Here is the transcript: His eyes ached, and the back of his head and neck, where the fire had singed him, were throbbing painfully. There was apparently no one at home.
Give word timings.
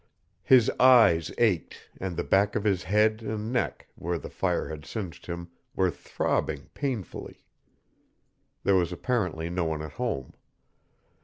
His 0.41 0.71
eyes 0.79 1.31
ached, 1.37 1.91
and 1.99 2.17
the 2.17 2.23
back 2.23 2.55
of 2.55 2.63
his 2.63 2.81
head 2.81 3.21
and 3.21 3.53
neck, 3.53 3.85
where 3.93 4.17
the 4.17 4.31
fire 4.31 4.67
had 4.69 4.83
singed 4.83 5.27
him, 5.27 5.49
were 5.75 5.91
throbbing 5.91 6.69
painfully. 6.73 7.43
There 8.63 8.73
was 8.73 8.91
apparently 8.91 9.51
no 9.51 9.65
one 9.65 9.83
at 9.83 9.91
home. 9.91 10.33